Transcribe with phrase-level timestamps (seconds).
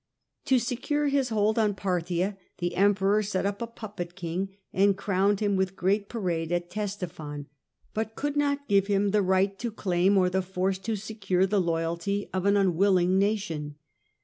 [0.45, 5.41] To secure his hold on Parthia the Emperor set up a puppet king, and crowned
[5.41, 7.45] him with great parade at Ctesiphon,
[7.93, 11.61] but could not give him the right to claim or the force to secure the
[11.61, 13.75] loyalty of an unwilling nation.